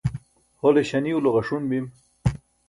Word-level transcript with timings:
hole 0.61 0.81
śaniulo 0.89 1.29
ġaṣun 1.35 1.63
bim 1.69 1.85